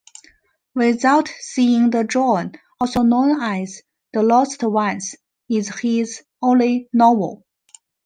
"Without 0.73 1.27
Seeing 1.27 1.91
the 1.91 2.03
Dawn", 2.03 2.53
also 2.79 3.03
known 3.03 3.39
as 3.39 3.83
"The 4.13 4.23
Lost 4.23 4.63
Ones", 4.63 5.13
is 5.47 5.79
his 5.79 6.23
only 6.41 6.89
novel. 6.91 7.45